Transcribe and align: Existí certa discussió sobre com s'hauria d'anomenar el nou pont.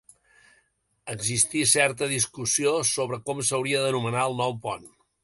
Existí 1.15 1.61
certa 1.75 2.07
discussió 2.15 2.73
sobre 2.93 3.21
com 3.29 3.45
s'hauria 3.51 3.85
d'anomenar 3.85 4.25
el 4.31 4.39
nou 4.41 4.57
pont. 4.65 4.89